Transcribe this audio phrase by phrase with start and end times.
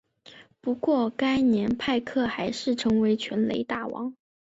[0.61, 4.15] 不过该年派克还是成为全垒打王。